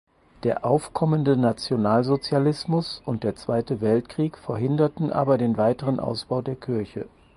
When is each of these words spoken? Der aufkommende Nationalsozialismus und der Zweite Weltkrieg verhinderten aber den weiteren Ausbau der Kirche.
Der 0.41 0.65
aufkommende 0.65 1.37
Nationalsozialismus 1.37 3.03
und 3.05 3.23
der 3.23 3.35
Zweite 3.35 3.81
Weltkrieg 3.81 4.35
verhinderten 4.39 5.13
aber 5.13 5.37
den 5.37 5.57
weiteren 5.57 5.99
Ausbau 5.99 6.41
der 6.41 6.55
Kirche. 6.55 7.05